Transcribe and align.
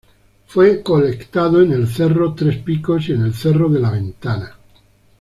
Fue 0.47 0.81
colectado 0.81 1.61
en 1.61 1.73
el 1.73 1.87
cerro 1.87 2.33
Tres 2.33 2.57
Picos 2.57 3.07
y 3.07 3.11
en 3.11 3.21
el 3.21 3.35
cerro 3.35 3.69
de 3.69 3.79
la 3.79 3.91
Ventana. 3.91 4.51